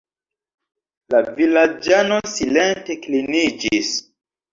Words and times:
La 1.13 1.19
vilaĝano 1.39 2.17
silente 2.37 2.95
kliniĝis. 3.05 3.93